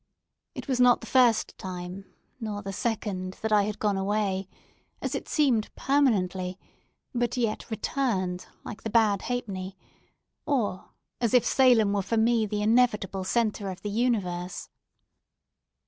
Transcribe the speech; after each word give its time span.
It 0.55 0.67
was 0.67 0.79
not 0.79 1.01
the 1.01 1.05
first 1.05 1.55
time, 1.59 2.05
nor 2.39 2.63
the 2.63 2.73
second, 2.73 3.37
that 3.43 3.51
I 3.51 3.65
had 3.65 3.77
gone 3.77 3.97
away—as 3.97 5.13
it 5.13 5.29
seemed, 5.29 5.69
permanently—but 5.75 7.37
yet 7.37 7.69
returned, 7.69 8.47
like 8.63 8.81
the 8.81 8.89
bad 8.89 9.21
halfpenny, 9.21 9.77
or 10.47 10.89
as 11.19 11.35
if 11.35 11.45
Salem 11.45 11.93
were 11.93 12.01
for 12.01 12.17
me 12.17 12.47
the 12.47 12.63
inevitable 12.63 13.23
centre 13.23 13.69
of 13.69 13.83
the 13.83 13.91
universe. 13.91 14.69